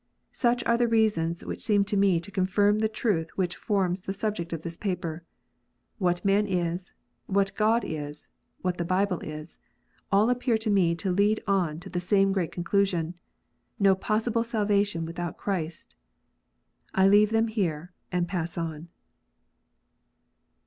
Such 0.31 0.63
are 0.63 0.77
the 0.77 0.87
reasons 0.87 1.45
which, 1.45 1.61
seem 1.61 1.85
to 1.85 1.95
me 1.95 2.19
to 2.21 2.31
confirm 2.31 2.79
the 2.79 2.89
truth 2.89 3.29
which 3.37 3.55
forms 3.55 4.01
the 4.01 4.13
subject 4.13 4.51
of 4.51 4.63
this 4.63 4.75
paper. 4.75 5.23
What 5.99 6.25
man 6.25 6.47
is, 6.47 6.95
what 7.27 7.53
God 7.53 7.85
is, 7.85 8.27
what 8.63 8.79
the 8.79 8.83
Bible 8.83 9.19
is, 9.19 9.59
all 10.11 10.31
appear 10.31 10.57
to 10.57 10.71
me 10.71 10.95
to 10.95 11.11
lead 11.11 11.39
on 11.45 11.79
to 11.81 11.87
the 11.91 11.99
same 11.99 12.31
great 12.31 12.51
conclusion: 12.51 13.13
no 13.77 13.93
possible 13.93 14.43
salvation 14.43 15.05
without 15.05 15.37
Christ. 15.37 15.93
I 16.95 17.07
leave 17.07 17.29
them 17.29 17.47
here, 17.47 17.93
and 18.11 18.27
pass 18.27 18.57
on. 18.57 18.87